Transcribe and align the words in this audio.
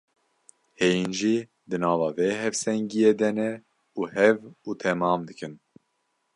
Heyîn 0.79 1.09
jî 1.19 1.37
di 1.69 1.77
nava 1.83 2.09
vê 2.17 2.29
hevsengiyê 2.43 3.11
de 3.19 3.29
ne 3.39 3.51
û 3.99 4.01
hev 4.15 4.37
û 4.67 4.69
temam 4.81 5.19
dikin. 5.29 5.53